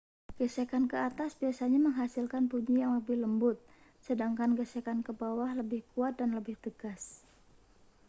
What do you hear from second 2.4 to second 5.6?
bunyi yang lebih lembut sedangkan gesekan ke bawah